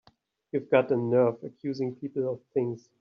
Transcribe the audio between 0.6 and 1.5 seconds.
got a nerve